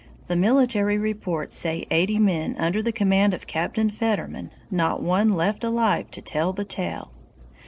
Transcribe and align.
[The 0.27 0.35
military 0.35 0.97
reports 0.97 1.55
say 1.55 1.85
eighty 1.91 2.17
men, 2.17 2.55
under 2.57 2.81
the 2.81 2.91
command 2.91 3.35
of 3.35 3.45
Captain 3.45 3.87
Fetterman 3.91 4.49
not 4.71 5.03
one 5.03 5.33
left 5.35 5.63
alive 5.63 6.09
to 6.09 6.23
tell 6.23 6.53
the 6.53 6.65
tale! 6.65 7.11